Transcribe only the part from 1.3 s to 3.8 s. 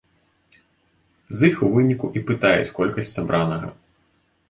З іх у выніку і пытаюць колькасць сабранага.